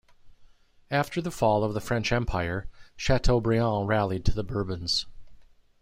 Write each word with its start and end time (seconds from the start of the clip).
After 0.89 1.21
the 1.21 1.29
fall 1.29 1.63
of 1.63 1.75
the 1.75 1.79
French 1.79 2.11
Empire, 2.11 2.67
Chateaubriand 2.97 3.87
rallied 3.87 4.25
to 4.25 4.31
the 4.31 4.43
Bourbons. 4.43 5.05